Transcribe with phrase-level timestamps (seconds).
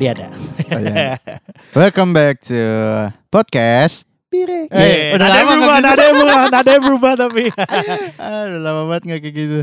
[0.00, 0.32] Tadi ada.
[0.32, 1.20] Oh, iya.
[1.76, 2.56] Welcome back to
[3.28, 4.08] podcast.
[4.32, 4.72] Piring.
[4.72, 5.84] Eh, udah nada lama berubah, nggak gitu.
[5.84, 7.44] nada berubah, nada berubah tapi.
[8.16, 9.60] Ah, udah lama banget gak kayak gitu.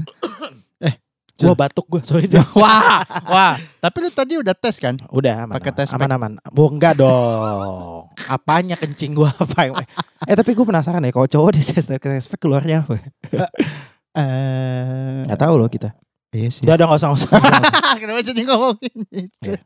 [1.42, 2.30] Gua batuk gue, sorry
[2.62, 3.58] wah, wah.
[3.82, 4.94] Tapi lu tadi udah tes kan?
[5.10, 5.58] Udah aman.
[5.58, 6.32] Pakai tes aman aman.
[6.54, 8.06] Bu enggak dong.
[8.30, 9.74] Apanya kencing gua apa yang
[10.22, 11.90] Eh tapi gue penasaran ya kalau cowok di tes
[12.38, 12.94] keluarnya apa?
[14.14, 15.98] Eh, Enggak tahu loh kita.
[16.36, 16.64] Iya sih.
[16.64, 17.40] Udah enggak usah usah.
[18.02, 19.52] Kenapa jadi ngomongin itu?
[19.54, 19.60] Iya.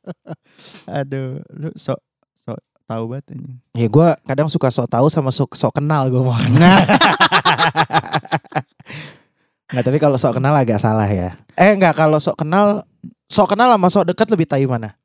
[0.89, 1.99] Aduh, lu sok
[2.37, 3.59] sok tahu banget ini.
[3.77, 6.35] ya gue kadang suka sok tahu sama sok sok kenal gue mau.
[9.71, 11.39] Enggak tapi kalau sok kenal agak salah ya.
[11.55, 12.84] Eh enggak kalau sok kenal
[13.31, 14.99] sok kenal sama sok dekat lebih tahu mana?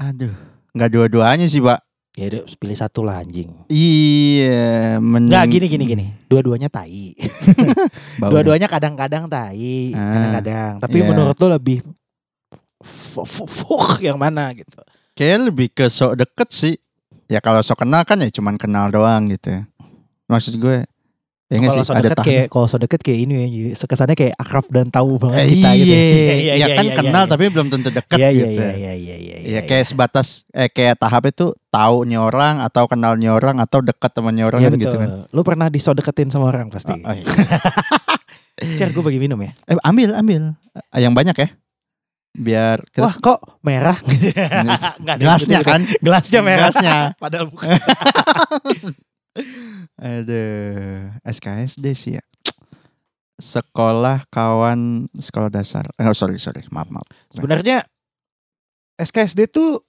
[0.00, 0.32] aduh,
[0.72, 1.89] nggak dua-duanya sih, Pak.
[2.20, 3.48] Ya udah pilih satu lah anjing.
[3.64, 6.06] Iya, mending Enggak gini gini gini.
[6.28, 7.16] Dua-duanya tai.
[8.20, 10.72] Bau Dua-duanya kadang-kadang tai, Ah, kadang-kadang.
[10.78, 11.08] Tapi iya.
[11.08, 11.80] menurut lo lebih
[12.76, 14.84] fu- fu- fuh yang mana gitu?
[15.16, 16.76] Kayak lebih ke sok deket sih.
[17.24, 19.64] Ya kalau sok kenal kan ya cuman kenal doang gitu.
[20.26, 20.84] Maksud gue
[21.50, 22.28] ya nggak kalau sih so ada deket tahan.
[22.30, 25.70] kayak kalau so deket kayak ini ya, kesannya kayak akrab dan tahu banget Eh, kita
[25.74, 25.90] gitu.
[26.46, 28.62] iya, ya kan kenal tapi belum tentu deket Iya iya gitu.
[28.62, 29.36] iya iya iya iya.
[29.58, 34.46] Ya kayak sebatas eh kayak tahap itu tahu orang atau kenal orang atau dekat temannya
[34.46, 35.08] orang Iya kan gitu kan.
[35.34, 36.94] Lu pernah diso deketin sama orang pasti.
[36.94, 37.26] Oh, oh, iya.
[38.78, 39.50] Cer gue bagi minum ya.
[39.66, 40.54] Eh, ambil ambil
[40.94, 41.48] Eh, yang banyak ya.
[42.30, 43.98] Biar kita Wah kok merah?
[45.02, 45.82] Nggak gelasnya kan.
[45.98, 46.70] Gelasnya merah.
[46.70, 46.94] Gelasnya.
[47.18, 47.74] Padahal bukan.
[50.00, 52.24] Aduh, SKSD sih ya.
[53.40, 55.84] Sekolah kawan sekolah dasar.
[55.96, 57.08] Eh, oh, sorry sorry, maaf maaf.
[57.32, 57.84] Sebenarnya
[59.00, 59.80] SKSD tuh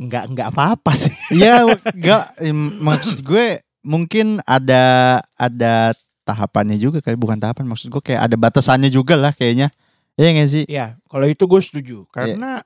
[0.00, 1.12] nggak nggak apa-apa sih.
[1.36, 5.92] Iya, enggak em, maksud gue mungkin ada ada
[6.24, 9.68] tahapannya juga kayak bukan tahapan maksud gue kayak ada batasannya juga lah kayaknya.
[10.16, 10.64] Iya nggak sih?
[10.68, 12.64] Ya, kalau itu gue setuju karena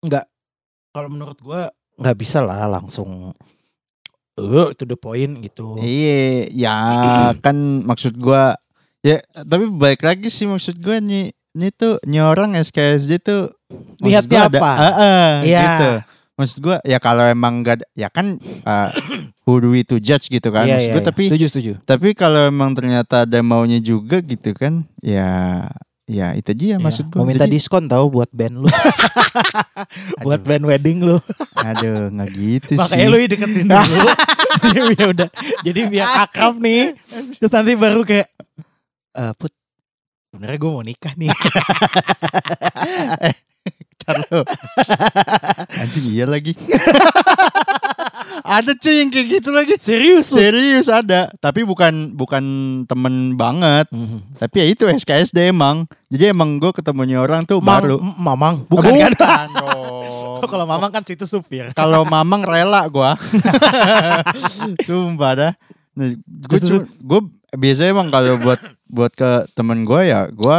[0.00, 0.24] nggak
[0.96, 1.62] kalau menurut gue
[2.00, 3.36] nggak bisa lah langsung
[4.34, 5.76] eh to the point gitu.
[5.76, 6.76] Iya, ya
[7.44, 8.56] kan maksud gua
[9.00, 13.52] ya tapi baik lagi sih maksud gua nih ini tuh nih orang SKSD tuh
[14.00, 14.72] Niatnya gua ada- apa?
[14.78, 15.60] Heeh, Iya.
[15.62, 15.90] gitu.
[16.34, 18.88] Maksud gua ya kalau emang gak ada- ya kan uh,
[19.44, 20.64] who do we to judge gitu kan.
[20.64, 21.08] Iya, maksud iya, gua iya.
[21.12, 21.72] tapi setuju setuju.
[21.84, 25.68] tapi kalau emang ternyata ada maunya juga gitu kan ya
[26.10, 27.22] ya itu dia Ya, maksud gua.
[27.22, 28.68] mau minta Jadi- diskon tahu buat band lu,
[30.26, 31.22] buat band wedding lu.
[31.54, 32.80] aduh nggak gitu sih.
[32.80, 34.08] Makanya lu deketin dulu.
[34.98, 35.28] ya udah.
[35.62, 36.98] Jadi biar akrab nih.
[37.38, 38.28] Terus nanti baru kayak
[39.12, 39.54] eh put
[40.28, 41.30] sebenarnya gue mau nikah nih.
[44.10, 44.40] Ntar lu.
[45.86, 46.52] Anjing iya lagi.
[48.58, 49.74] ada cuy yang kayak gitu lagi.
[49.78, 50.26] Serius?
[50.34, 52.44] Serius ada, tapi bukan bukan
[52.90, 53.86] temen banget.
[54.38, 55.86] Tapi ya itu SKSD emang.
[56.10, 57.96] Jadi emang gue ketemunya orang tuh Mang, baru.
[58.02, 59.48] Mamang, bukan, bukan kan?
[59.54, 60.42] dong.
[60.50, 61.70] Kalau Mamang kan situ supir.
[61.76, 63.14] Kalau mamang rela gua.
[64.82, 65.52] Sumpah dah.
[65.94, 67.20] Gue Terus- gue
[67.54, 70.58] biasanya emang kalau buat buat ke temen gue ya gue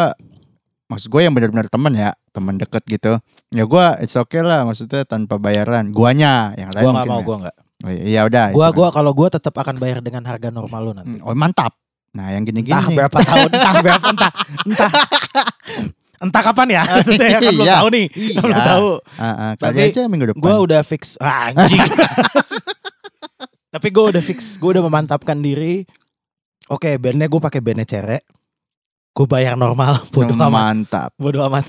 [0.92, 3.16] maksud gue yang benar-benar temen ya teman deket gitu
[3.52, 7.24] ya gue it's okay lah maksudnya tanpa bayaran guanya yang lain Gua nggak mau, ya.
[7.24, 7.56] gua nggak.
[7.82, 10.92] Oh, iya iya udah Gua gua kalau gua tetap akan bayar dengan harga normal lu
[10.94, 11.20] nanti.
[11.20, 11.76] oh mantap
[12.12, 14.32] nah yang gini-gini Entah berapa tahun, entah berapa entah
[14.66, 14.92] entah
[16.24, 16.84] entah kapan ya.
[17.18, 17.76] Saya kan belum Iya.
[17.76, 18.06] tahu nih.
[18.14, 18.40] Iya.
[18.40, 18.88] Belum tahu.
[19.16, 21.82] Ah, ah, kali Tapi aja minggu depan Gua udah fix ah, anjing.
[23.72, 25.88] Tapi gue udah fix, gue udah memantapkan diri.
[26.68, 28.24] Oke, bandnya gue pakai bandnya cerek.
[29.12, 31.68] Gue bayar normal, bodo amat, mantap bodo amat.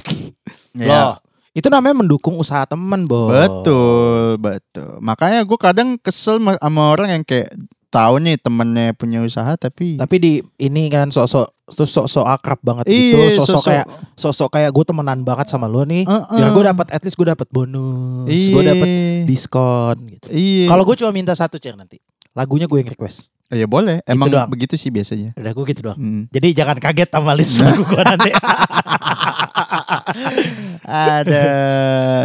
[0.79, 1.19] Loh,
[1.53, 3.29] itu namanya mendukung usaha temen, Bos.
[3.29, 7.53] betul betul makanya gue kadang kesel ma- sama orang yang kayak
[7.87, 12.89] tahu nih temennya punya usaha tapi Tapi di ini kan sosok terus sok-sok akrab banget
[12.89, 16.05] Iya, gitu, sosok sosok- kayak sosok kayak gue temenan banget sama lu nih.
[16.05, 16.25] Heeh.
[16.35, 18.49] Biar gue dapat at least gue dapat bonus, Iya.
[18.51, 18.89] gue dapat
[19.27, 20.25] diskon gitu.
[20.29, 20.69] Iya.
[20.69, 22.01] Kalau gue cuma minta satu cer nanti,
[22.33, 23.29] lagunya gue yang request.
[23.53, 24.01] Oh, ya boleh.
[24.09, 24.49] Emang doang.
[24.49, 25.37] begitu sih biasanya.
[25.37, 26.01] Udah gue gitu doang.
[26.01, 26.23] Hmm.
[26.33, 28.31] Jadi jangan kaget sama list lagu gue nanti.
[30.83, 31.45] Ada.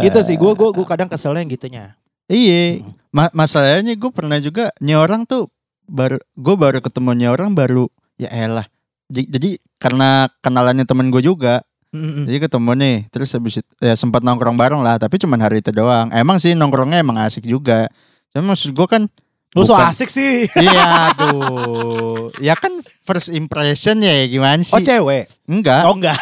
[0.04, 1.84] gitu sih, gue gue gue kadang keselnya yang gitunya.
[2.28, 2.80] Iya.
[2.80, 2.92] Hmm.
[3.12, 5.48] Ma- masalahnya gue pernah juga nih orang tuh
[5.88, 7.88] baru gue baru ketemu nih orang baru
[8.20, 8.66] ya elah.
[9.08, 9.50] Jadi, jadi
[9.80, 11.64] karena kenalannya temen gue juga,
[11.96, 12.28] Mm-mm.
[12.28, 12.96] jadi ketemu nih.
[13.08, 16.12] Terus habis itu ya sempat nongkrong bareng lah, tapi cuman hari itu doang.
[16.12, 17.88] Emang sih nongkrongnya emang asik juga.
[18.32, 19.08] Cuma maksud gue kan
[19.50, 20.44] Lu so asik sih.
[20.58, 25.28] Iya aduh Ya kan first impression ya gimana sih Oh cewek?
[25.44, 26.20] Enggak Oh enggak.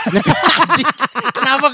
[1.37, 1.67] Kenapa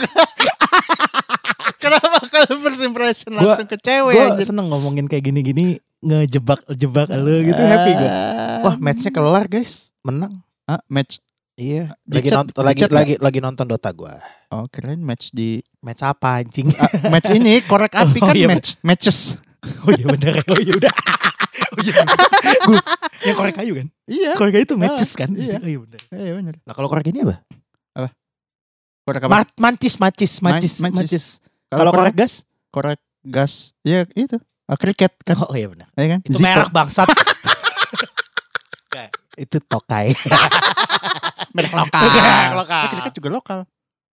[1.79, 7.11] Kenapa kalau first impression Gua- langsung ke cewek gue seneng ngomongin kayak gini-gini ngejebak jebak
[7.13, 8.11] lu gitu happy gue.
[8.63, 10.43] Wah matchnya kelar guys, menang.
[10.65, 11.19] Ah, match
[11.53, 11.93] Iya.
[12.03, 14.17] Lagi chat- nonton lagi chat lagi lagi nonton Dota gua.
[14.49, 16.73] Oh keren match di Match apa anjing?
[16.73, 19.37] Ah, match ini korek api Oh, kan iya, match matches.
[19.85, 20.41] oh iya bener.
[20.45, 20.95] Oh iya udah.
[21.73, 21.95] oh iya.
[22.65, 22.81] Gua
[23.29, 23.89] yang korek kayu kan?
[24.09, 24.33] Iya.
[24.35, 25.29] Korek kayu itu matches kan?
[25.37, 25.61] iya.
[25.61, 26.01] Oh iya bener.
[26.11, 26.55] Iya benar.
[26.65, 27.45] Nah kalau korek ini apa?
[29.03, 29.33] Korek apa?
[29.43, 31.43] Ma- mantis, macis, macis, Man- macis.
[31.69, 32.47] Kalau korek gas?
[32.71, 33.75] korek gas.
[33.83, 34.39] Ya itu.
[34.71, 35.37] Ah, kriket kan.
[35.43, 35.91] Oh iya benar.
[35.99, 36.21] Ya kan?
[36.25, 36.47] Itu Zippo.
[36.49, 37.09] merek bangsat.
[39.33, 40.13] Itu tokai.
[41.57, 42.05] merek lokal.
[42.05, 42.85] Merek lokal.
[42.85, 43.59] Ah, kriket juga lokal.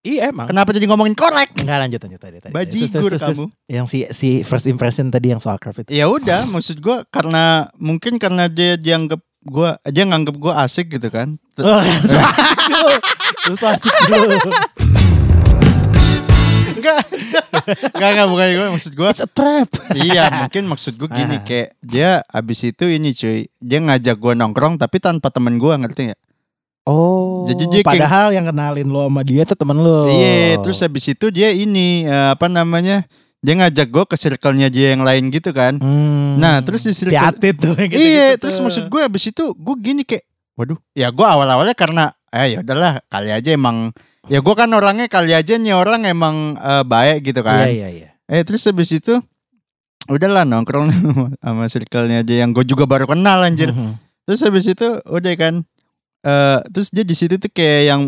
[0.02, 0.46] Iya emang.
[0.46, 1.54] Kenapa jadi ngomongin korek?
[1.56, 2.52] Enggak lanjut lanjut tadi tadi.
[2.52, 3.44] Bajigur Terus, terus, terus, kamu.
[3.46, 3.68] terus.
[3.68, 5.92] Yang si si first impression tadi yang soal craft itu.
[5.94, 7.44] Ya udah, maksud gua karena
[7.76, 11.40] mungkin karena dia dianggap gua dia nganggap gua asik gitu kan.
[11.54, 12.96] T- Oh, asik sih lu.
[13.44, 14.38] Lu so asik sih lu.
[16.78, 17.02] Enggak.
[17.90, 19.10] Enggak enggak bukan gue maksud gua.
[19.10, 19.70] It's a trap.
[19.98, 21.44] iya, mungkin maksud gua gini Ah.
[21.44, 26.14] kayak dia abis itu ini cuy, dia ngajak gua nongkrong tapi tanpa temen gua ngerti
[26.14, 26.20] gak?
[26.88, 27.44] Oh.
[27.44, 30.08] Jadi dia kayak- padahal yang kenalin lo sama dia tuh temen lo.
[30.08, 33.04] Iya, terus habis itu dia ini eh, apa namanya?
[33.38, 35.78] Dia ngajak gua ke circle-nya dia yang lain gitu kan.
[35.78, 36.40] Hmm.
[36.40, 38.48] Nah, terus di circle Hati-hati tuh gitu-gitu Iya, tuh.
[38.48, 40.26] terus maksud gue abis itu gue gini kayak,
[40.56, 43.94] waduh, ya gue awal-awalnya karena, eh ya udahlah kali aja emang,
[44.26, 47.68] ya gue kan orangnya kali aja nih orang emang eh, baik gitu kan.
[47.68, 48.10] Iya iya iya.
[48.26, 49.22] Eh terus habis itu,
[50.08, 50.90] udahlah nongkrong
[51.44, 53.70] sama circle-nya dia yang gue juga baru kenal anjir.
[53.70, 53.98] Mhm.
[54.26, 55.54] Terus habis itu udah kan,
[56.24, 58.02] eh terus dia di situ tuh kayak yang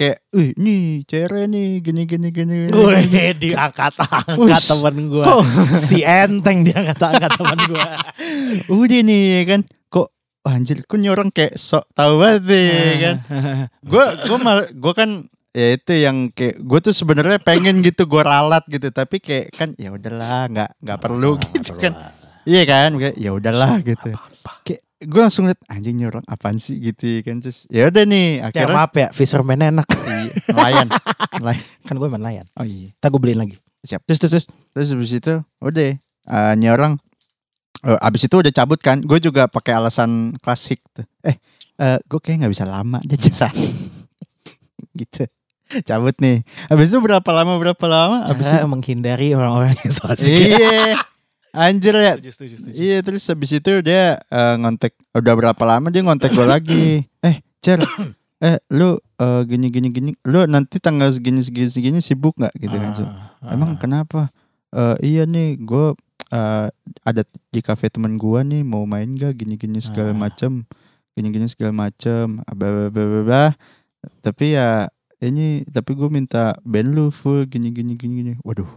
[0.00, 2.56] kayak, wih nih cere nih gini gini gini.
[2.68, 4.64] gini." Wih, diangkat-angkat Wus.
[4.64, 5.24] temen gua.
[5.28, 5.40] Kok
[5.76, 7.86] Si enteng diangkat-angkat temen gua.
[8.80, 9.60] udah nih ya kan,
[9.92, 10.08] kok
[10.48, 13.16] anjir, kok nih orang kayak sok tahu banget nih ya kan.
[13.84, 15.10] gue gue mal gue kan
[15.50, 19.74] ya itu yang kayak gue tuh sebenarnya pengen gitu gue ralat gitu tapi kayak kan
[19.74, 21.92] ya udahlah nggak nggak perlu gitu kan
[22.46, 24.14] iya kan kayak ya udahlah gitu
[24.62, 28.04] kayak gue langsung liat anjing nih orang apaan sih gitu ya kan terus ya udah
[28.04, 29.88] nih Ya akhirnya maaf ya, fisherman enak.
[30.08, 30.88] iya, nelayan
[31.36, 32.46] nelayan Kan gue main layan.
[32.54, 33.56] oh iya Ntar gue beliin lagi.
[33.80, 34.04] Siap.
[34.04, 34.46] Terus terus terus.
[34.76, 37.00] terus habis itu udah eh nih orang
[37.82, 41.40] eh, abis itu udah cabut kan gue juga pakai alasan klasik tuh eh
[41.76, 43.16] eh gue kayak nggak bisa lama aja
[45.00, 45.24] gitu
[45.80, 50.04] cabut nih abis itu berapa lama berapa lama abis Cara itu menghindari orang-orang yang so
[50.12, 50.28] asik.
[50.28, 50.98] iya
[51.52, 52.74] anjir ya Setuju, setuju, setuju.
[52.74, 56.84] iya terus habis itu dia eh, ngontek udah berapa lama dia ngontek gue lagi
[57.26, 57.82] eh cer
[58.38, 62.74] eh lu eh, gini gini gini lu nanti tanggal segini segini segini sibuk nggak gitu
[62.74, 63.52] kan So, Ah, ah.
[63.52, 64.28] Emang kenapa?
[64.70, 65.92] Eh iya nih, gue
[66.30, 66.66] eh
[67.02, 70.18] ada di kafe teman gua nih mau main gak gini-gini segala Ah.
[70.20, 70.62] macem,
[71.12, 73.44] gini-gini segala macem, bla bla bla bla.
[74.20, 74.88] Tapi ya
[75.18, 78.32] ini, tapi gue minta band lu full gini-gini gini-gini.
[78.40, 78.68] Waduh.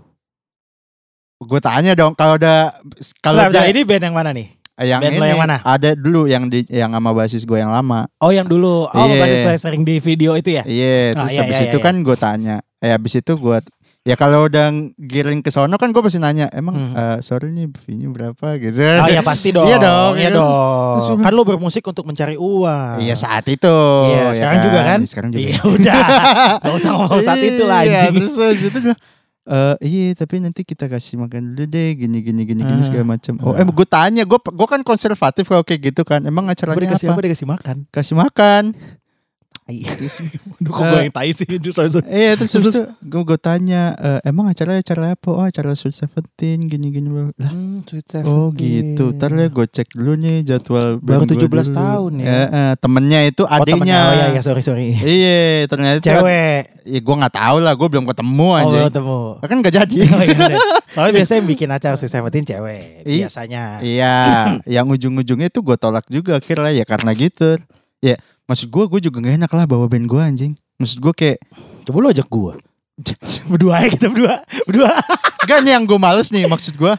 [1.45, 2.71] Gue tanya dong kalau ada
[3.19, 4.47] kalau dia- ini band yang mana nih?
[4.75, 5.57] yang band ini lo yang mana?
[5.61, 8.09] ada dulu yang di yang sama basis gue yang lama.
[8.17, 8.87] Oh yang dulu.
[8.87, 9.19] Oh Iya.
[9.19, 10.63] basis lo yang sering di video itu ya?
[10.63, 11.83] Iya, Ah, terus iya, habis iya, itu iya.
[11.83, 13.57] kan gue tanya, eh habis itu gue
[14.03, 14.67] ya kalau udah
[14.97, 16.91] giring ke sono kan gue pasti nanya, emang Hmm.
[16.91, 18.75] eh, sorry nih fee-nya berapa gitu.
[18.75, 19.63] Oh ya pasti dong.
[19.63, 20.29] Iya dong, Iya iya.
[20.33, 20.41] Terus
[21.05, 21.15] dong.
[21.15, 22.97] gua- Kan lo bermusik untuk mencari uang.
[22.97, 23.77] Iya saat itu.
[24.03, 24.99] Iya, ya sekarang juga kan?
[25.05, 25.41] Sekarang juga.
[25.45, 26.03] Iya udah.
[26.65, 28.13] Gak usah ngomong saat itu lah Iya, anjing.
[28.19, 28.79] terus habis itu
[29.43, 32.87] Eh iya tapi nanti kita kasih makan dulu deh gini gini gini gini Ah.
[32.87, 33.35] segala macam.
[33.43, 33.59] Oh, Ah.
[33.59, 36.23] eh gue tanya, gue gue kan konservatif kalau kayak gitu kan.
[36.23, 37.15] Emang acaranya Apa dikasih apa?
[37.19, 37.25] apa?
[37.27, 37.75] Dikasih makan.
[37.91, 38.63] Kasih makan.
[39.63, 39.95] Iya.
[40.59, 41.47] Aduh kok Eh, gue yang tai sih.
[41.69, 42.03] Sorry, sorry.
[42.05, 45.29] Iya terus, Terus- terus gue gue tanya eh, emang acaranya acara apa?
[45.29, 47.31] Oh acara Sweet Seventeen gini gini bro.
[47.33, 48.59] Lah Hmm, Sweet oh Seventeen.
[48.91, 49.05] gitu.
[49.11, 51.63] Ntar ya gue cek dulu nih jadwal Baru band gua 17 dulu.
[51.73, 52.27] tahun ya.
[52.45, 53.63] Eh, temennya itu Oh, temennya.
[53.63, 53.99] adiknya.
[54.01, 54.87] Oh iya, iya sorry sorry.
[54.93, 56.61] Iya ternyata itu Cewek.
[56.83, 57.73] Ya gue nggak tahu lah.
[57.73, 58.67] Gue belum ketemu Oh aja.
[58.67, 59.19] belum ketemu.
[59.41, 59.95] kan gak jadi.
[60.03, 60.57] Oh, iya, iya.
[60.93, 62.83] Soalnya biasanya yang bikin acara Sweet Seventeen cewek.
[63.03, 63.25] Iya.
[63.25, 63.63] Biasanya.
[63.79, 64.15] Iya,
[64.67, 67.55] yang ujung-ujungnya itu gue tolak juga akhirnya ya karena gitu.
[67.99, 70.53] Ya, maksud gue gue juga gak enak lah bawa band gue anjing.
[70.77, 71.39] Maksud gue kayak
[71.83, 72.53] Coba lu ajak gue.
[73.51, 74.35] berdua aja kita berdua.
[74.63, 74.91] Berdua.
[75.43, 76.93] Gak nih yang gue males nih maksud gue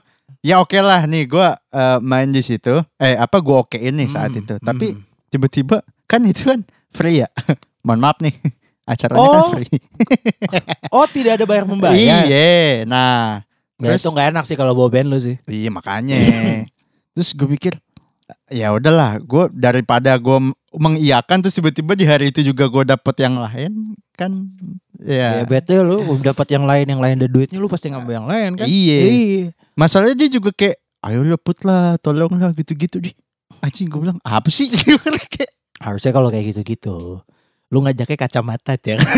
[0.45, 4.29] Ya oke lah nih gue eh, main di situ Eh apa gue okein nih saat
[4.29, 5.01] Hmm, itu Tapi hmm.
[5.33, 6.61] tiba-tiba kan itu kan
[6.93, 7.29] free ya
[7.87, 8.35] Mohon maaf nih
[8.93, 9.79] Acaranya kan Oh, free
[10.93, 11.97] Oh tidak ada bayar membayar.
[11.97, 13.41] Iya Nah
[13.81, 15.35] Ya, Terus- itu gak enak sih kalau bawa band lu sih.
[15.49, 16.21] Iya makanya
[17.17, 17.81] Terus gue pikir
[18.53, 20.39] Ya udahlah gue daripada gue
[20.77, 24.55] mengiyakan Terus tiba-tiba di hari itu juga gue dapet yang lain Kan?
[25.03, 28.29] Ya, Ya, bete lu dapat yang lain yang lain ada duitnya lu pasti ngambil yang
[28.31, 28.67] lain kan?
[28.71, 29.01] Iya.
[29.75, 33.11] Masalahnya dia juga kayak Ayo lah put lah Tolong lah gitu-gitu di
[33.59, 34.71] Anjing gue bilang Apa sih?
[35.35, 35.51] Kayak?
[35.83, 37.21] Harusnya kalau kayak gitu-gitu
[37.73, 39.03] lu ngajaknya kacamata cer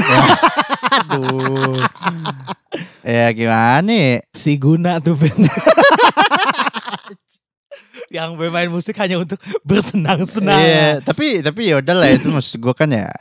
[0.97, 1.85] Aduh.
[3.05, 4.25] Ya gimana nih?
[4.33, 5.45] Si guna tuh band
[8.17, 9.37] yang bermain musik hanya untuk
[9.69, 10.61] bersenang-senang.
[10.61, 13.13] Iya, tapi tapi ya udahlah itu maksud gue kan ya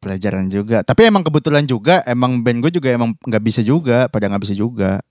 [0.00, 0.80] pelajaran juga.
[0.80, 4.54] Tapi emang kebetulan juga emang band gue juga emang nggak bisa juga, pada nggak bisa
[4.56, 5.04] juga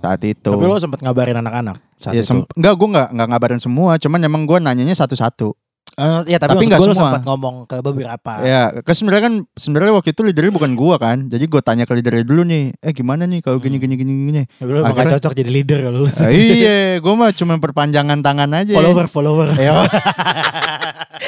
[0.00, 0.50] saat itu.
[0.50, 2.42] Tapi lo sempet ngabarin anak-anak saat ya, itu.
[2.56, 5.52] enggak gue nggak nggak ngabarin semua, cuman emang gue nanyanya satu-satu.
[6.00, 7.12] Eh, ya tapi, Tapi nggak gue semua.
[7.12, 8.32] sempat ngomong ke beberapa.
[8.40, 11.28] Ya, ke sebenarnya kan sebenarnya waktu itu leadernya bukan gua kan.
[11.28, 14.42] Jadi gue tanya ke leadernya dulu nih, eh gimana nih kalau gini gini gini gini.
[14.58, 16.08] Emang gak Akhirnya- cocok jadi leader kalau lo.
[16.08, 18.72] Ah, iya, gue mah cuma perpanjangan tangan aja.
[18.72, 19.48] follower, follower.
[19.54, 19.84] Ya.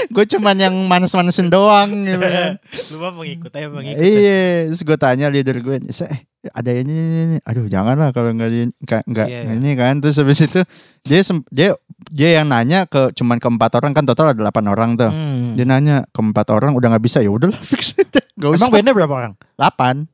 [0.09, 2.59] gue cuman yang manas-manasin doang gitu kan.
[2.91, 3.99] lu mah pengikut aja pengikut.
[3.99, 8.11] Iya, terus gue tanya leader gue, "Se- eh, ada ini, ini, ini." aduh jangan lah
[8.11, 9.99] kalau nggak nggak nggak Iya, ini kan.
[9.99, 10.61] Terus habis itu
[11.01, 11.69] dia dia
[12.09, 15.09] dia yang nanya ke cuman ke empat orang kan total ada delapan orang tuh.
[15.09, 15.55] Hmm.
[15.55, 17.95] Dia nanya ke empat orang udah nggak bisa ya udahlah fix
[18.33, 18.59] Gak usah.
[18.59, 19.33] Emang bandnya berapa orang?
[19.55, 20.09] delapan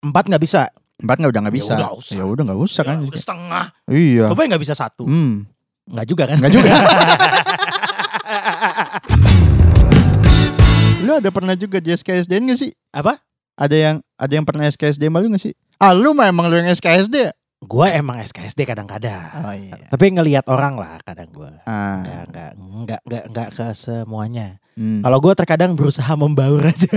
[0.00, 0.62] Empat nggak bisa.
[0.96, 1.72] empat nggak udah nggak Ya bisa.
[1.74, 2.12] udah, usah.
[2.12, 2.96] Ya udah nggak usah kan.
[2.98, 3.64] Ya, udah setengah.
[3.86, 4.24] Iya.
[4.28, 5.04] Coba nggak bisa satu.
[5.04, 5.48] Hmm.
[5.86, 6.36] Nggak juga kan?
[6.36, 6.72] Nggak juga.
[11.04, 12.70] Lu ada pernah juga di SKSD gak sih?
[12.92, 13.16] Apa?
[13.58, 15.54] Ada yang ada yang pernah SKSD malu gak sih?
[15.80, 17.32] Ah lu memang lu yang SKSD ya?
[17.60, 19.20] Gua emang SKSD kadang-kadang.
[19.44, 19.76] Oh iya.
[19.92, 21.60] Tapi ngelihat orang lah kadang gua.
[21.68, 22.00] Ah.
[22.00, 24.56] Enggak, enggak, enggak, enggak, enggak ke semuanya.
[24.80, 25.04] Hmm.
[25.04, 26.88] Kalau gue terkadang berusaha membaur aja.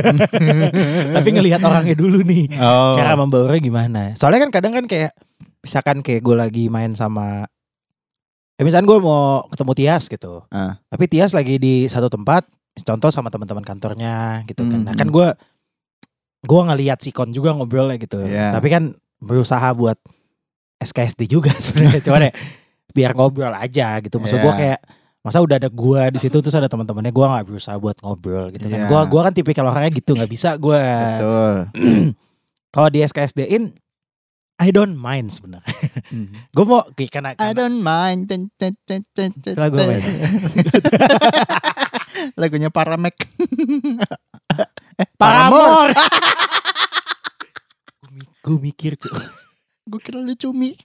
[1.19, 2.47] Tapi ngelihat orangnya dulu nih.
[2.55, 2.95] Oh.
[2.95, 4.15] Cara membaurnya gimana.
[4.15, 5.11] Soalnya kan kadang kan kayak.
[5.59, 7.43] Misalkan kayak gue lagi main sama.
[8.53, 10.45] Ya misalkan gue mau ketemu Tias gitu.
[10.49, 10.77] Ah.
[10.87, 12.45] Tapi Tias lagi di satu tempat.
[12.75, 14.81] Contoh sama teman-teman kantornya gitu kan.
[14.85, 14.99] Nah Mhm.
[14.99, 15.27] kan gue.
[16.43, 18.21] Gue ngelihat si Kon juga ngobrolnya gitu.
[18.21, 18.51] Iya.
[18.53, 18.83] Tapi kan
[19.17, 19.95] berusaha buat
[20.77, 22.01] SKSD juga sebenarnya.
[22.03, 22.31] Cuman ya
[22.93, 24.17] biar ngobrol aja gitu.
[24.17, 24.59] Maksud gue Iya.
[24.59, 24.79] kayak
[25.23, 28.67] masa udah ada gua di situ terus ada teman-temannya gua nggak berusaha buat ngobrol gitu
[28.67, 28.87] kan Iya.
[28.91, 31.55] gua gua kan tipikal orangnya gitu nggak bisa Betul.
[32.75, 33.71] kalau di SKSD-in
[34.63, 35.75] I don't mind sebenarnya
[36.07, 36.29] Hmm.
[36.55, 38.29] gua mau kayak karena, I karena don't mind.
[39.53, 40.11] Lagu apa itu?
[42.39, 43.17] Lagunya Paramek.
[45.01, 45.93] eh, Paramore
[48.43, 49.09] gue mikir cuy
[49.83, 50.75] Gue kira lu cumi.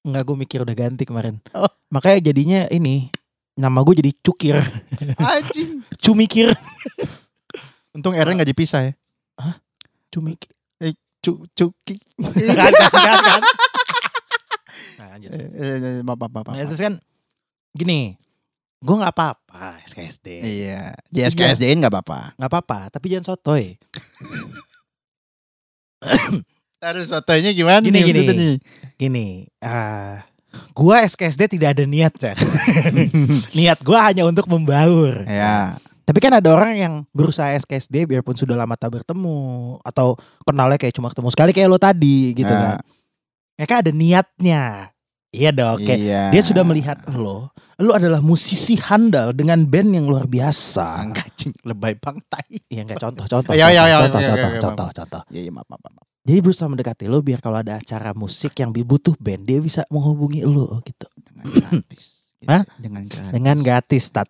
[0.00, 1.68] nggak gue mikir udah ganti kemarin Oh.
[1.88, 3.08] makanya jadinya ini
[3.54, 4.56] nama gue jadi cukir
[5.18, 5.84] Anjing.
[5.98, 6.52] cumikir
[7.90, 8.92] Untung R-nya gak dipisah ya.
[10.08, 10.52] cumikir
[11.20, 12.00] Cu, cuki.
[12.16, 13.42] kan kan kan kan
[14.96, 16.66] nah lanjut Eh, maaf, maaf, maaf, Nah, maaf.
[16.66, 16.94] terus kan
[17.72, 18.16] gini
[18.78, 20.96] gue nggak apa-apa SKSD Iya.
[21.06, 22.32] Di SKSD-in gak apa-apa.
[22.34, 23.76] nggak apa-apa tapi jangan sotoy
[26.80, 28.24] Terus sotonya gimana Gini, nih gini.
[28.32, 28.54] nih?
[28.96, 29.26] gini
[29.60, 30.24] ah
[30.72, 32.40] gua SKSD tidak ada niat Cak.
[33.56, 35.76] niat gua hanya untuk membaur Ya.
[36.10, 39.38] Tapi kan ada orang yang berusaha SKSD biarpun sudah lama tak bertemu
[39.86, 42.58] atau kenalnya kayak cuma ketemu sekali kayak lo tadi gitu Ya.
[42.58, 42.74] kan
[43.54, 44.90] mereka ada niatnya
[45.30, 46.22] iya dong kayak Iya.
[46.34, 51.54] dia sudah melihat lo lo adalah musisi handal dengan band yang luar biasa Enggak cing,
[51.62, 52.58] lebay bang tai.
[52.66, 55.22] Iya enggak contoh contoh Ya, ya, ya, contoh ya, ya, contoh ya, ya, contoh contoh
[55.30, 56.06] Iya, iya, maaf, maaf, maaf.
[56.26, 60.42] Jadi berusaha mendekati lo biar kalau ada acara musik yang butuh band dia bisa menghubungi
[60.42, 61.06] lo gitu.
[61.22, 62.02] Dengan gratis.
[62.36, 62.48] Gitu.
[62.50, 62.62] Hah?
[62.76, 63.32] Dengan gratis.
[63.32, 64.28] Dengan gratis tat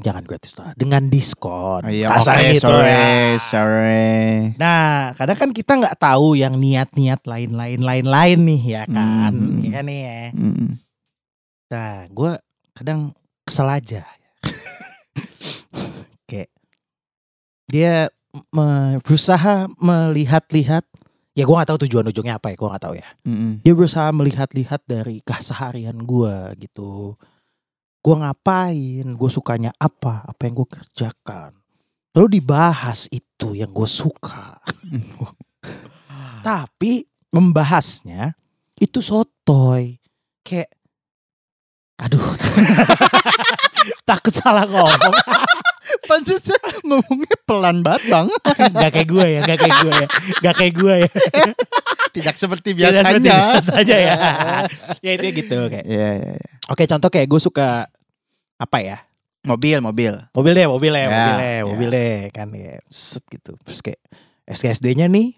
[0.00, 1.84] jangan gratis lah, dengan diskon.
[1.84, 3.06] Oh, iya, Kasar oke, gitu sorry, ya.
[3.38, 4.18] sorry.
[4.56, 9.32] Nah, kadang kan kita nggak tahu yang niat-niat lain-lain lain-lain nih ya kan.
[9.32, 9.60] Hmm.
[9.62, 10.22] Ya kan nih ya.
[10.34, 10.70] Mm-mm.
[11.70, 12.32] Nah, gue
[12.74, 13.00] kadang
[13.46, 14.02] kesel aja.
[16.26, 16.50] Kayak
[17.70, 18.10] dia
[18.50, 20.82] me- berusaha melihat-lihat.
[21.38, 23.08] Ya gue gak tahu tujuan ujungnya apa ya, gue gak tahu ya.
[23.22, 23.62] Mm-mm.
[23.62, 27.14] dia berusaha melihat-lihat dari keseharian gue gitu
[28.00, 31.52] gue ngapain gue sukanya apa apa yang gue kerjakan
[32.16, 34.56] lalu dibahas itu yang gue suka
[36.46, 38.34] tapi membahasnya
[38.80, 40.00] itu sotoy
[40.40, 40.72] kayak
[42.00, 42.24] aduh
[44.08, 45.16] takut salah ngomong
[46.06, 48.26] Pantesan ngomongnya pelan banget bang.
[48.74, 50.06] Gak kayak gue ya, gak kayak gue ya,
[50.42, 51.10] gak kayak gue ya.
[52.10, 53.54] Tidak seperti Tidak seperti biasanya.
[53.54, 54.14] biasanya ya.
[55.02, 55.86] ya itu gitu kayak.
[55.86, 56.50] Iya, iya, iya.
[56.70, 57.90] Oke contoh kayak gue suka
[58.54, 59.02] apa ya?
[59.42, 60.12] Mobil, mobil.
[60.30, 61.64] Mobil deh, mobil deh, Ya, mobil deh, ya.
[61.66, 62.78] mobil deh kan ya.
[62.92, 63.56] Set gitu.
[63.66, 64.00] Terus kayak
[64.46, 65.34] SKSD-nya nih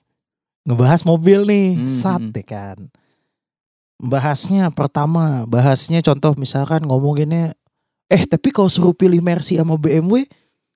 [0.68, 2.32] ngebahas mobil nih, Hmm, sat hmm.
[2.34, 2.78] deh kan.
[4.02, 7.54] Bahasnya pertama, bahasnya contoh misalkan ngomonginnya
[8.10, 10.26] eh tapi kalau suruh pilih Mercy sama BMW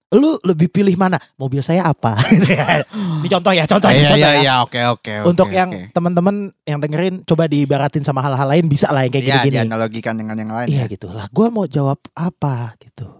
[0.06, 1.18] lu lebih pilih mana?
[1.34, 2.14] Mobil saya apa?
[2.30, 2.86] Gitu ya.
[2.94, 4.42] Ini contoh ya, contoh ya, Iya, contoh iya, ya.
[4.42, 5.12] iya, oke, oke.
[5.26, 9.24] Untuk oke, yang teman-teman yang dengerin coba diibaratin sama hal-hal lain bisa lah yang kayak
[9.24, 9.56] Iya, gini-gini.
[9.60, 10.68] dianalogikan dengan yang lain.
[10.70, 10.92] Iya ya.
[10.92, 11.26] gitu lah.
[11.28, 13.10] Gue mau jawab apa gitu.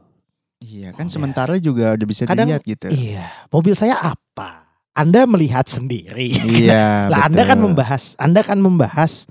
[0.59, 1.13] Iya, kan Iya.
[1.13, 2.87] sementara juga udah bisa Kadang- dilihat gitu.
[2.89, 4.71] Iya, mobil saya apa?
[4.95, 6.39] Anda melihat sendiri.
[6.39, 9.27] Iya, lah Anda kan membahas, Anda kan membahas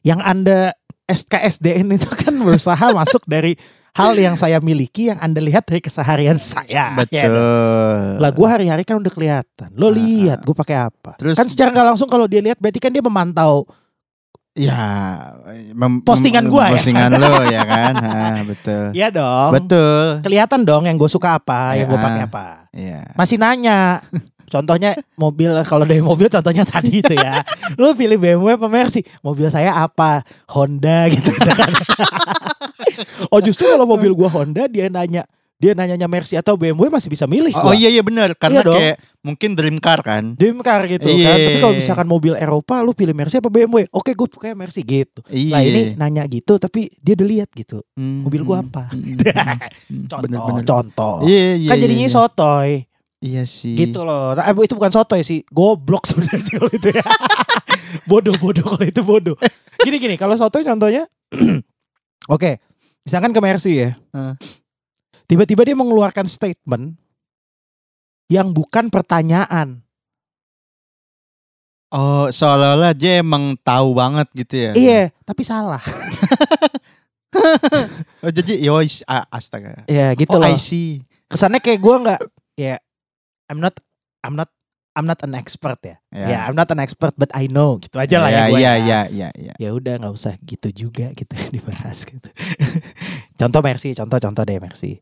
[0.00, 0.72] yang Anda
[1.04, 3.58] SKSDN itu kan berusaha masuk dari
[3.92, 6.66] hal yang saya miliki yang Anda lihat dari keseharian saya.
[6.68, 6.86] Ya.
[6.94, 8.18] Betul.
[8.18, 9.68] Lah gue hari-hari kan udah kelihatan.
[9.74, 11.16] Lo lihat gue pakai apa.
[11.16, 13.66] Terus- kan secara nggak langsung kalau dia lihat berarti kan dia memantau.
[14.50, 14.82] Ya,
[15.72, 16.82] mem- Postingan gua ya?
[16.82, 17.94] Postingan lo ya kan?
[18.02, 18.84] Ah, betul.
[18.90, 19.50] Iya dong.
[19.54, 20.26] Betul.
[20.26, 22.02] Kelihatan dong yang gue suka apa, yang gue Ya.
[22.02, 22.46] pakai apa.
[22.74, 23.00] Iya.
[23.14, 24.02] Masih nanya.
[24.50, 27.38] Contohnya mobil kalau dari mobil contohnya tadi itu ya.
[27.78, 29.06] Lu pilih BMW apa Mercy?
[29.22, 30.26] Mobil saya apa?
[30.50, 31.30] Honda gitu.
[33.30, 35.24] oh justru kalau mobil gua Honda dia nanya
[35.60, 37.76] dia nanyanya Mercy atau BMW masih bisa milih Oh, gua.
[37.76, 38.80] iya iya benar karena Iya dong.
[38.80, 40.32] kayak mungkin dream car kan.
[40.32, 41.28] Dream car gitu Iya.
[41.28, 41.36] kan.
[41.36, 43.84] Tapi kalau misalkan mobil Eropa lu pilih Mercy apa BMW?
[43.92, 45.20] Oke gue pakai Mercy gitu.
[45.28, 45.52] Iya.
[45.52, 47.84] Nah ini nanya gitu tapi dia udah lihat gitu.
[47.92, 48.84] Hmm, mobil gua hmm, apa?
[48.88, 50.64] hmm, hmm, hmm, Contoh, bener-bener.
[50.64, 51.14] contoh.
[51.28, 51.68] Iya iya.
[51.68, 52.14] kan iya, jadinya iya.
[52.16, 52.70] sotoy.
[53.20, 53.76] Iya sih.
[53.76, 54.32] Gitu loh.
[54.32, 57.04] Nah, itu bukan sotoy sih, goblok sebenarnya sih kalau itu ya.
[58.10, 59.36] Bodoh-bodoh kalau itu bodoh.
[59.84, 61.04] Gini-gini, kalau sotoy contohnya
[62.34, 62.60] Oke,
[63.04, 63.90] misalkan ke Mercy ya.
[64.14, 64.34] Heeh.
[65.30, 66.98] Tiba-tiba dia mengeluarkan statement
[68.30, 69.82] yang bukan pertanyaan.
[71.90, 74.72] Oh, seolah-olah dia emang tahu banget gitu ya.
[74.74, 75.82] Iya, tapi salah.
[78.20, 78.74] Oh, jadi yo
[79.30, 79.86] astaga.
[79.86, 80.50] Ya gitu oh, loh.
[80.50, 81.06] I see.
[81.30, 82.20] Kesannya kayak gua nggak
[82.58, 82.76] ya
[83.50, 83.82] I'm not
[84.22, 84.54] I'm not
[84.94, 85.96] I'm not an expert ya.
[86.10, 86.26] Ya.
[86.26, 88.74] Ya, I'm not an expert but I know gitu aja lah ya, gua iya ya.
[88.78, 89.52] iya iya iya.
[89.58, 92.26] ya udah nggak usah gitu juga gitu dibahas gitu.
[93.40, 94.98] contoh Mercy, contoh-contoh deh Mercy.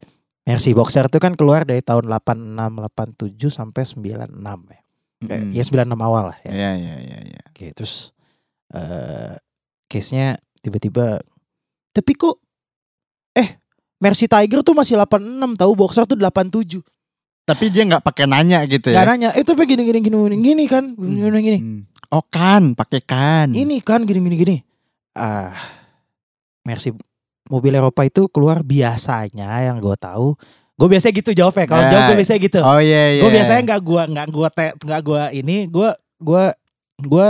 [0.49, 4.33] Mercy Boxer itu kan keluar dari tahun 86 87 sampai 96
[4.73, 4.81] ya.
[5.19, 5.51] Kayak, Mm.
[5.51, 6.53] Ya 96 awal lah ya.
[6.55, 7.41] Iya iya iya iya.
[7.51, 8.15] Oke, terus
[8.71, 9.35] eh
[9.91, 11.19] case-nya tiba-tiba
[11.91, 12.39] tapi kok
[13.35, 13.59] eh
[13.99, 16.79] Mercy Tiger tuh masih 86 tahu Boxer tuh 87.
[17.49, 19.09] Tapi dia nggak pakai nanya gitu Gak ya.
[19.09, 21.59] nanya, eh tapi gini gini gini gini kan, gini gini gini.
[21.59, 21.81] Hmm.
[22.13, 23.57] Oh kan, pakai kan.
[23.57, 24.57] Ini kan gini gini gini.
[25.17, 25.57] Ah,
[26.63, 26.93] Mercy
[27.49, 30.37] mobil Eropa itu keluar biasanya yang gue tahu.
[30.77, 31.65] Gue biasanya gitu jawabnya.
[31.65, 32.61] Kalau Nah, jawab gue biasanya gitu.
[32.61, 33.23] Oh iya iya.
[33.25, 36.45] Gue biasanya nggak gua nggak gua te, nggak gua ini gue gue
[37.03, 37.29] gue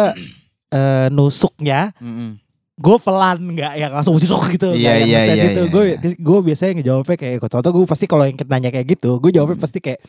[0.68, 2.36] eh, nusuknya Mm-mm.
[2.78, 5.96] Gue pelan nggak yang langsung busuk gitu Iya, iya, ngeset iya, gitu iya, gue iya.
[6.14, 9.64] gue biasanya ngejawabnya kayak contoh gue pasti kalau yang nanya kayak gitu gue jawabnya Hmm.
[9.66, 10.00] pasti kayak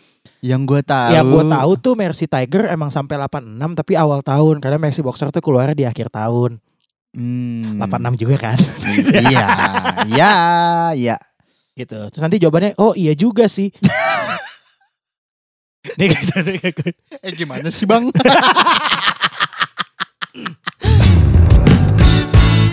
[0.46, 1.10] Yang gue tahu.
[1.10, 5.34] yang gue tahu tuh Mercy Tiger emang sampai 86 tapi awal tahun karena Mercy Boxer
[5.34, 6.62] tuh keluarnya di akhir tahun
[7.10, 7.82] Hmm.
[7.82, 8.58] 86 juga kan
[9.18, 9.48] iya,
[10.06, 10.34] iya,
[10.94, 11.18] iya.
[11.74, 13.74] gitu terus nanti jawabannya oh iya juga sih
[15.98, 16.12] Nih.
[17.24, 18.12] Eh gimana sih bang?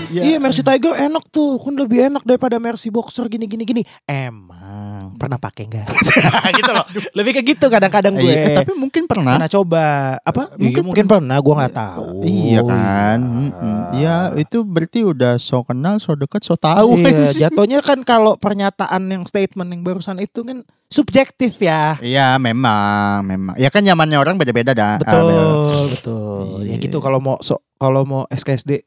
[0.09, 5.15] Iya Mercy Tiger enak tuh kan lebih enak daripada Mercy Boxer gini gini gini emang
[5.17, 5.87] pernah pakai nggak
[6.59, 9.37] gitu loh lebih kayak gitu kadang-kadang gue Iya, eh, tapi mungkin pernah.
[9.37, 9.85] pernah coba
[10.19, 13.19] apa Mungkin mungkin mungkin pernah gue nggak tahu Iya kan.
[13.19, 13.37] Iya.
[13.47, 13.79] Mm-mm.
[13.97, 16.99] Iya, itu berarti udah so kenal, so deket, so tahu.
[16.99, 21.97] Iya, jatuhnya kan kalau pernyataan yang statement yang barusan itu kan subjektif ya.
[21.99, 23.55] Iya, memang, memang.
[23.55, 24.97] Ya kan nyamannya orang beda-beda dah.
[24.97, 25.25] Ah, betul.
[25.25, 26.45] Betul, betul.
[26.63, 26.83] Ya Iya.
[26.83, 28.85] gitu kalau mau so, kalau mau SKSD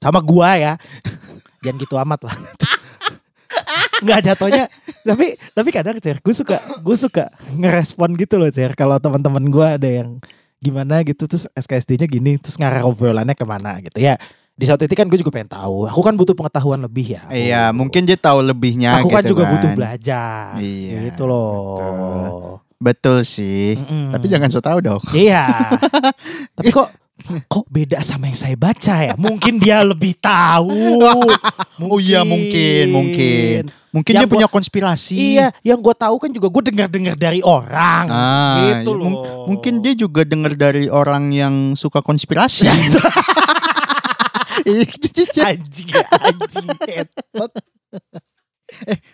[0.00, 0.72] sama gua ya.
[1.60, 2.34] Jangan gitu amat lah.
[4.00, 4.64] Nggak jatuhnya
[5.02, 9.76] tapi tapi kadang cer gue suka gue suka ngerespon gitu loh cer kalau teman-teman gua
[9.76, 10.16] ada yang
[10.56, 14.16] gimana gitu terus SKSD-nya gini terus ngarah obrolannya ke mana gitu ya
[14.52, 17.62] di saat itu kan gue juga pengen tahu aku kan butuh pengetahuan lebih ya Iya,
[17.70, 19.52] mungkin dia tahu lebihnya aku kan gitu juga kan.
[19.52, 23.76] butuh belajar Iya, gitu loh Betul sih.
[23.76, 24.08] Mm-mm.
[24.10, 25.04] Tapi jangan so tahu dong.
[25.12, 25.44] iya
[26.56, 26.88] tapi kok
[27.46, 31.00] kok beda sama yang saya baca ya mungkin dia lebih tahu
[31.80, 33.60] Oh iya, mungkin, mungkin.
[33.90, 35.16] Mungkin Yang dia punya konspirasi.
[35.16, 39.00] iya yang gue tahu kan juga gue dengar dengar dari orang Ah, gitu iya.
[39.00, 42.68] loh Mung- mungkin dia juga dengar dari orang yang suka konspirasi.
[44.60, 44.84] Iya,
[45.46, 47.52] anjing anjing ketot.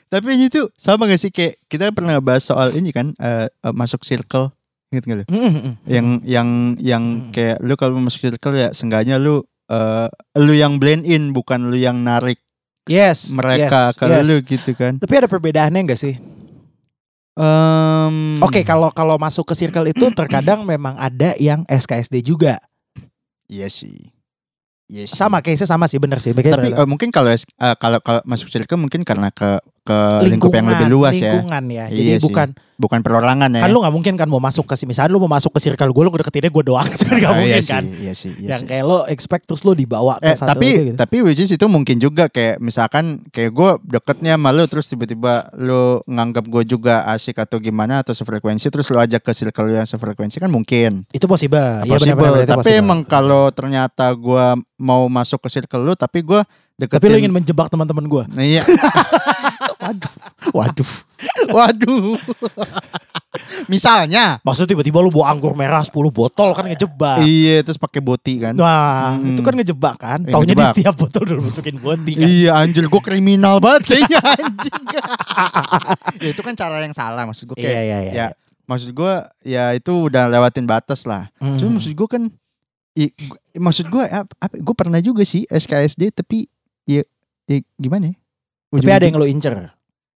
[0.07, 4.03] Tapi itu sama gak sih kayak kita pernah bahas soal ini kan eh, eh, masuk
[4.03, 4.51] circle
[4.89, 5.25] gitu gak lu?
[5.27, 5.73] Mm-mm.
[5.85, 7.31] Yang yang yang Hmm.
[7.31, 11.77] kayak lu kalau masuk circle ya seenggaknya lu eh, lu yang blend in bukan lu
[11.77, 12.39] yang narik
[12.87, 14.23] yes mereka yes, ke yes.
[14.23, 14.95] lu gitu kan.
[15.03, 16.15] tapi ada perbedaannya enggak sih
[17.37, 22.57] Em, Oke, kalau kalau masuk ke circle itu terkadang memang ada yang SKSD juga.
[23.45, 24.09] Iya sih.
[24.89, 25.13] Iya sih.
[25.13, 26.33] Sama case-nya sama sih, bener sih.
[26.33, 26.73] Tapi bener.
[26.73, 27.45] eh, mungkin kalau eh,
[27.77, 31.39] kalau kalau masuk circle mungkin karena ke ke lingkup yang lebih luas ya.
[31.39, 31.85] lingkungan ya.
[31.87, 32.27] Jadi Iya sih.
[32.27, 33.65] bukan Bukan perorangan ya.
[33.65, 36.03] kan lu nggak mungkin kan mau masuk ke misalnya lu mau masuk ke circle gue
[36.03, 37.83] lu deketinnya gue doang itu kan nggak mungkin iya kan.
[37.83, 38.69] Sih, iya sih, iya yang sih.
[38.69, 40.97] kayak lo expect terus lo dibawa ke Eh, satu tapi itu gitu.
[41.01, 45.49] tapi which is itu mungkin juga kayak misalkan kayak gue deketnya sama lu terus tiba-tiba
[45.57, 49.89] lu nganggap gue juga asik atau gimana atau sefrekuensi terus lu ajak ke circle yang
[49.89, 51.81] sefrekuensi kan mungkin itu possible.
[51.81, 52.77] Iya, possible benar-benar, itu tapi possible.
[52.77, 54.47] emang kalau ternyata gue
[54.77, 56.45] mau masuk ke circle lu tapi gue
[56.77, 57.01] deketin.
[57.01, 58.23] Tapi lu ingin menjebak teman-teman gue.
[58.37, 58.61] Nah, iya.
[59.87, 60.15] waduh,
[60.53, 60.91] waduh,
[61.57, 62.19] waduh.
[63.69, 67.21] Misalnya, Maksudnya tiba-tiba lu bawa anggur merah 10 botol kan ngejebak.
[67.23, 68.53] iya terus pakai boti kan.
[68.53, 69.33] Nah, Hmm.
[69.33, 70.19] itu kan ngejebak kan.
[70.21, 70.73] Iya, Taunya di ngejebak.
[70.75, 72.27] setiap botol udah masukin boti kan.
[72.27, 74.83] Iya anjir gue kriminal banget kayaknya anjing.
[76.19, 78.13] ya itu kan cara yang salah maksud gue kayak Iya, iya, iya.
[78.13, 78.27] ya
[78.67, 79.13] maksud gue
[79.45, 81.29] ya itu udah lewatin batas lah.
[81.37, 81.55] Hmm.
[81.57, 82.23] Cuma maksud gue kan
[82.95, 83.13] i,
[83.55, 86.49] maksud gue apa gue pernah juga sih SKSD tapi
[86.83, 87.05] ya,
[87.45, 88.17] ya gimana ya?
[88.73, 89.76] Tapi ada yang lo incer.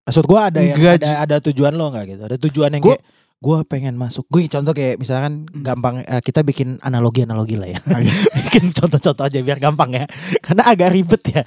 [0.10, 2.22] Maksud gue ada yang Enggak, ada, ada tujuan lo nggak gitu?
[2.26, 3.04] Ada tujuan yang Gua- kayak
[3.40, 4.26] gue pengen masuk.
[4.26, 7.80] Gue contoh kayak misalkan gampang eh, kita bikin analogi-analogi lah ya.
[8.50, 10.06] Bikin contoh-contoh aja biar gampang ya.
[10.42, 11.46] Karena agak ribet ya.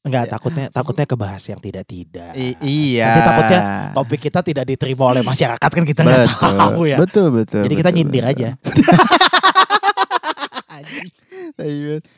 [0.00, 0.32] Enggak Iya.
[0.32, 2.32] takutnya takutnya kebahas yang tidak-tidak.
[2.32, 3.04] I- iya.
[3.04, 3.60] Nanti takutnya
[3.92, 6.96] Topik kita tidak diterima oleh masyarakat kan kita nggak tahu ya.
[6.96, 7.68] Betul betul.
[7.68, 8.32] Jadi kita betul, nyindir betul.
[8.32, 8.48] aja.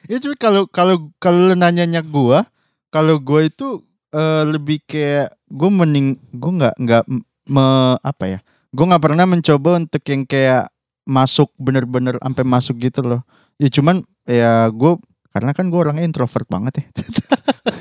[0.06, 2.46] Ya cuma kalau kalau kalau nanyanya gua,
[2.94, 3.82] kalau gua itu
[4.14, 7.04] eh, lebih kayak gua mending gua nggak nggak
[7.52, 7.64] me,
[8.00, 8.38] apa ya?
[8.72, 10.72] Gua nggak pernah mencoba untuk yang kayak
[11.04, 13.20] masuk bener-bener sampai masuk gitu loh.
[13.60, 14.96] Ya cuman ya gua
[15.36, 16.86] karena kan gua orangnya introvert banget ya.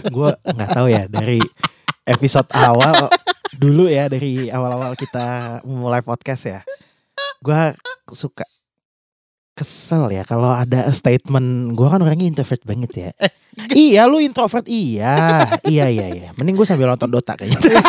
[0.10, 1.40] gue nggak tahu ya dari
[2.04, 3.08] episode awal
[3.62, 6.60] dulu ya dari awal-awal kita mulai podcast ya
[7.42, 7.62] gue
[8.12, 8.46] suka
[9.54, 11.76] kesel ya kalau ada statement.
[11.76, 13.12] Gue kan orangnya introvert banget ya.
[13.76, 14.64] Iya lu introvert.
[14.64, 16.30] Iya iya iya iya.
[16.40, 17.60] Mending gue sambil nonton Dota kayaknya.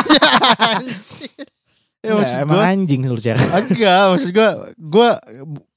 [2.03, 5.11] Ya maksud emang gua anjing lu cara enggak maksud gua gua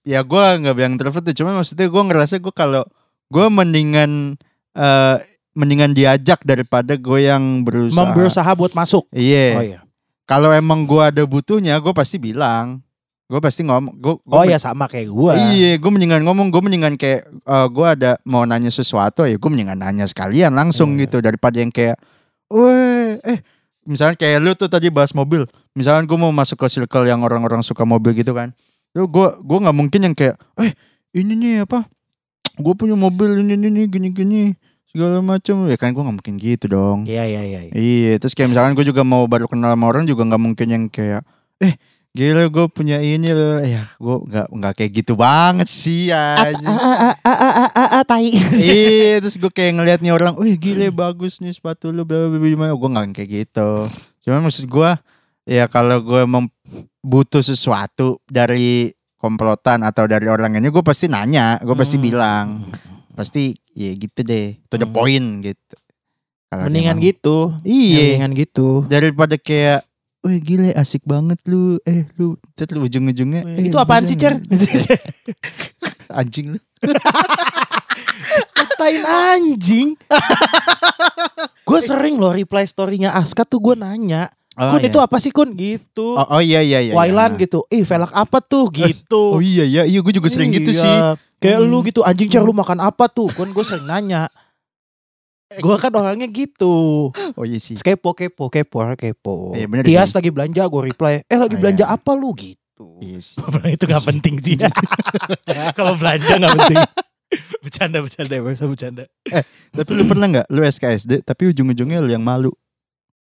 [0.01, 1.37] ya gua nggak bilang introvert tuh.
[1.37, 2.83] Cuman maksudnya gua ngerasa gua kalau
[3.29, 4.33] gua mendingan
[4.73, 5.17] eh
[5.55, 8.11] mendingan diajak daripada gue yang berusaha.
[8.11, 9.07] berusaha buat masuk.
[9.15, 9.47] Iya.
[9.55, 9.79] oh iya.
[10.27, 12.83] Kalau emang gua ada butuhnya, gue pasti bilang.
[13.25, 13.97] Gue pasti ngomong.
[13.97, 17.67] Gua, oh gua ya sama kayak gue Iya, gue mendingan ngomong, gue mendingan kayak eh
[17.73, 21.09] gue ada mau nanya sesuatu ya, gue mendingan nanya sekalian langsung Iya.
[21.09, 21.97] gitu daripada yang kayak,
[22.53, 23.39] weh, eh,
[23.81, 27.65] misalnya kayak lu tuh tadi bahas mobil, misalnya gue mau masuk ke circle yang orang-orang
[27.65, 28.53] suka mobil gitu kan,
[28.93, 30.77] lu gue gue nggak mungkin yang kayak, eh,
[31.17, 31.89] ini nih apa,
[32.61, 34.41] gue punya mobil ini ini ini gini gini
[34.85, 37.09] segala macam, ya kan gue nggak mungkin gitu dong.
[37.09, 37.73] iya iya iya iya.
[37.73, 40.83] Iya, terus kayak misalkan gue juga mau baru kenal sama orang juga nggak mungkin yang
[40.93, 41.25] kayak,
[41.57, 41.73] eh
[42.15, 46.55] gila gue punya ini loh, ya gue nggak nggak kayak gitu banget sih aja.
[47.27, 52.07] ah, tai iya, terus gue kayak ngeliat nih orang, wih gila bagus nih sepatu lu,
[52.07, 53.91] bla bla bla bla." gue nggak kayak gitu.
[54.23, 54.89] Cuman maksud gue,
[55.43, 56.47] ya kalau gue emang
[57.03, 62.05] butuh sesuatu dari komplotan atau dari orang ini, gue pasti nanya, gue pasti Hmm.
[62.07, 62.45] bilang,
[63.11, 64.95] pasti ya gitu deh, to the Hmm.
[64.95, 65.75] point gitu.
[66.47, 68.23] Kalau mendingan gitu Iya.
[68.23, 69.83] mendingan gitu daripada kayak
[70.25, 74.41] Wih gile asik banget lu Eh lu Terus lu ujung-ujungnya eh, itu apaan sih Cer?
[76.19, 76.59] Anjing lu
[78.51, 79.95] Katain anjing.
[81.61, 84.29] gue sering loh reply story-nya Aska tuh gue nanya.
[84.55, 85.51] Kun itu apa sih Kun?
[85.53, 86.15] Gitu.
[86.15, 87.43] oh, oh iya iya iya Wailan iya.
[87.43, 87.67] gitu.
[87.67, 88.71] Ih velak apa tuh?
[88.71, 89.23] Gitu.
[89.35, 90.79] Oh iya iya Iya gue juga sering gitu Iya.
[90.79, 90.95] sih
[91.37, 91.69] Kayak Hmm.
[91.69, 93.27] lu gitu anjing Cer lu makan apa tuh?
[93.29, 94.31] Kun gue sering nanya.
[95.47, 97.09] Gue kan orangnya gitu.
[97.13, 99.53] Oh iya sih Kepo kepo kepo kepo.
[99.53, 100.15] Iya, bener Tias sih.
[100.15, 101.21] lagi belanja gue reply.
[101.23, 101.93] Eh lagi Oh, belanja iya.
[101.93, 102.97] apa lu gitu.
[102.99, 103.37] Iya sih
[103.69, 104.57] itu gak penting sih.
[105.77, 106.79] Kalau belanja gak penting.
[107.59, 109.03] bercanda bercanda bisa bercanda.
[109.71, 112.53] Tapi lu pernah gak Lu SKSD Tapi ujung-ujungnya lu yang malu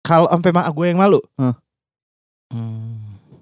[0.01, 1.21] Kalau sampai mak gue yang malu.
[1.37, 1.55] Hmm.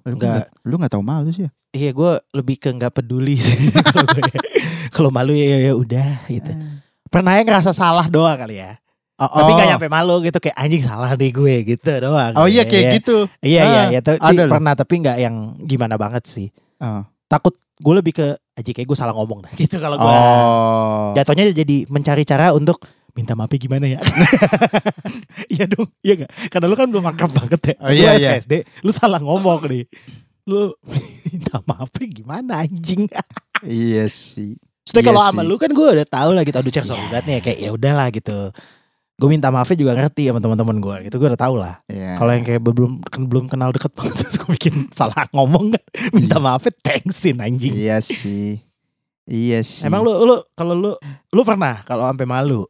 [0.01, 0.47] Lu Enggak.
[0.47, 4.03] nggak- Lu gak tahu malu sih ya Iya gue lebih ke nggak peduli sih kalau
[4.05, 4.27] gue.
[4.91, 6.51] Kalau malu ya, ya ya udah gitu.
[7.11, 8.79] Pernah ya ngerasa salah doang kali ya.
[9.19, 9.55] oh, Tapi oh.
[9.55, 12.33] nggak nyampe malu gitu kayak anjing salah nih gue gitu doang.
[12.35, 12.93] Oh iya kayak Iya.
[12.97, 16.49] gitu Iya iya Ah, iya tuh sih pernah tapi nggak yang gimana banget sih.
[16.79, 17.03] oh.
[17.27, 20.07] Takut gue lebih ke aja kayak gue salah ngomong dah gitu kalau gue.
[20.07, 21.13] oh.
[21.13, 23.99] Jatuhnya jadi mencari cara untuk minta maafnya gimana ya.
[25.53, 26.31] iya dong, iya gak?
[26.49, 27.75] Karena lu kan belum akrab banget ya.
[27.83, 28.31] Oh, Lu iya, iya.
[28.39, 29.85] SKSD, lu salah ngomong nih.
[30.47, 30.79] Lu
[31.27, 33.11] minta maafnya gimana anjing?
[33.61, 34.55] Iya sih
[34.91, 37.25] Maksudnya Iya kalau sama lu kan gue udah tahu lah gitu aduh cek sorry banget
[37.31, 38.39] nih ya kayak ya udahlah gitu.
[39.21, 41.79] Gue minta maafnya juga ngerti sama teman-teman gue gitu gue udah tahu lah.
[41.87, 42.19] Iya.
[42.19, 42.93] Kalau yang kayak belum
[43.31, 47.71] belum kenal deket banget terus gue bikin salah ngomong kan minta maafnya thanksin anjing.
[47.71, 48.59] Iya sih
[49.31, 50.91] Iya sih Emang lu lu kalau lu
[51.31, 52.67] lu pernah kalau sampai malu?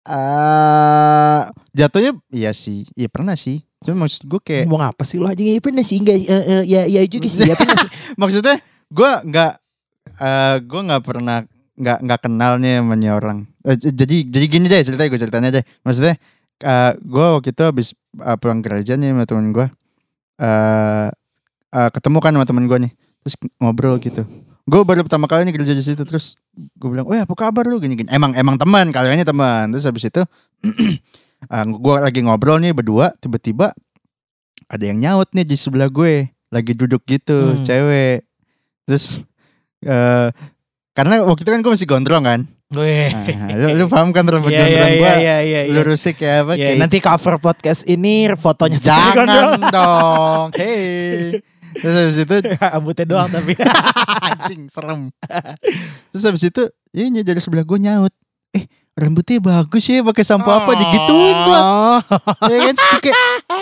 [0.00, 1.40] eh
[1.76, 3.60] jatuhnya iya sih, iya pernah sih.
[3.84, 5.56] Cuma maksud gue kayak Ngomong apa sih lu anjing?
[5.56, 7.90] Ya pernah sih enggak eh, eh, ya ya juga sih ya pernah sih.
[8.20, 8.56] maksudnya
[8.90, 9.52] gue nggak
[10.20, 11.42] eh gue nggak pernah
[11.80, 13.38] nggak nggak kenalnya sama orang.
[13.64, 15.64] J- jadi jadi gini deh ceritanya gue ceritanya deh.
[15.82, 16.14] Maksudnya
[16.60, 17.88] eh gue waktu itu habis
[18.20, 19.66] eh, pulang kerja nih sama temen gue.
[20.40, 21.08] eh
[21.72, 22.92] eh, ketemu kan sama temen gue nih.
[23.24, 24.24] Terus ngobrol gitu.
[24.70, 27.82] gue baru pertama kali nih kerja di situ terus gue bilang, "Oh, apa kabar lu?"
[27.82, 28.06] gini gini.
[28.12, 29.72] Emang emang teman, kaliannya teman.
[29.74, 30.22] Terus habis itu
[31.82, 33.72] gue lagi ngobrol nih berdua, tiba-tiba
[34.70, 37.64] ada yang nyaut nih di sebelah gue, lagi duduk gitu, Hmm.
[37.66, 38.22] cewek.
[38.86, 39.24] Terus
[39.82, 40.28] eh
[40.90, 42.40] karena waktu itu kan gue masih gondrong kan.
[42.70, 43.10] Wih.
[43.10, 45.10] Nah, lu, lu paham kan rambut Iya iya gondrong iya gue?
[45.18, 45.60] iya iya.
[45.66, 45.72] iya.
[45.72, 46.52] Lurusnya kayak apa?
[46.54, 49.52] Ya, kayak nanti cover podcast ini fotonya Jangan gondrong.
[49.70, 50.46] dong.
[50.60, 51.40] Hey.
[51.70, 53.54] Terus habis itu Rambutnya doang tapi.
[54.28, 55.10] anjing serem.
[56.10, 56.62] Terus habis itu
[56.92, 58.14] ini dari sebelah gue nyaut.
[58.50, 61.62] Eh rambutnya bagus ya pakai sampo apa digituin gua.
[62.50, 63.16] Ya kan kayak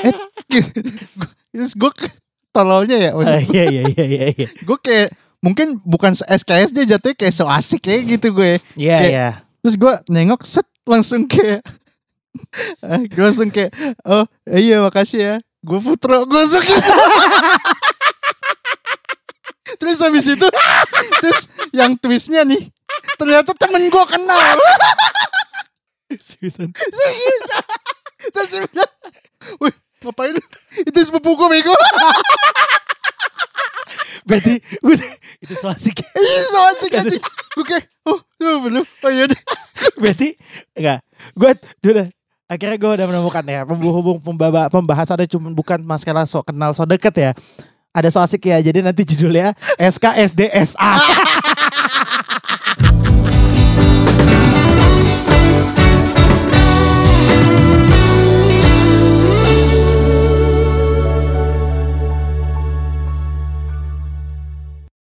[0.08, 0.14] eh,
[1.52, 1.90] terus gue
[2.50, 4.48] tololnya ya Oh, maksud Iya iya iya iya iya.
[4.52, 8.58] gue kayak mungkin bukan SKS dia jatuhnya kayak so asik kayak gitu gue.
[8.74, 9.28] Iya Kayak- iya.
[9.58, 11.60] Terus gue nengok set langsung kayak
[13.12, 16.70] gue langsung kayak oh iya makasih ya gue putro gue suka
[19.78, 20.48] terus habis itu
[21.20, 22.70] terus yang twistnya nih
[23.18, 24.38] ternyata temen gue kenal
[26.08, 26.72] Seriusan.
[26.72, 27.46] serius
[28.32, 28.92] terus dia bilang
[29.60, 30.36] wih ngapain
[30.78, 31.74] itu sepupu gue bego
[34.28, 36.04] Berarti udah itu so asik.
[36.04, 37.16] Ih, so asik aja
[37.58, 39.40] gue kayak oh belum oh iya deh
[39.98, 40.36] Berarti
[40.76, 41.00] enggak.
[41.34, 41.50] Gue
[41.90, 42.06] udah
[42.48, 47.14] akhirnya gue udah menemukan ya penghubung pembaba, pembahasannya cuma bukan masalah so kenal so deket
[47.16, 47.30] ya.
[47.92, 48.60] Ada so asik ya.
[48.60, 50.92] Jadi nanti judulnya SKSDSA.